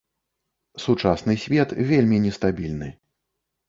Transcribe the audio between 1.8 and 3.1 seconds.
вельмі нестабільны.